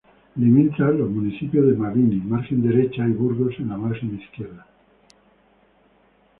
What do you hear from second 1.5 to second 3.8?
de Mabini, margen derecha, y Burgos, en la